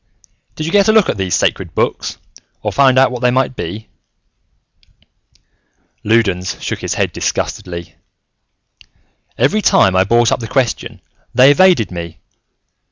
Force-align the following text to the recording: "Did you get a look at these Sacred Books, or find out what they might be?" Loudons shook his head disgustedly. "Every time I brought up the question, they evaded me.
"Did 0.55 0.65
you 0.65 0.71
get 0.71 0.87
a 0.87 0.91
look 0.91 1.09
at 1.09 1.17
these 1.17 1.35
Sacred 1.35 1.75
Books, 1.75 2.17
or 2.63 2.71
find 2.71 2.97
out 2.97 3.11
what 3.11 3.21
they 3.21 3.29
might 3.29 3.55
be?" 3.55 3.87
Loudons 6.03 6.59
shook 6.59 6.79
his 6.79 6.95
head 6.95 7.13
disgustedly. 7.13 7.97
"Every 9.37 9.61
time 9.61 9.95
I 9.95 10.03
brought 10.03 10.31
up 10.31 10.39
the 10.39 10.47
question, 10.47 11.01
they 11.35 11.51
evaded 11.51 11.91
me. 11.91 12.17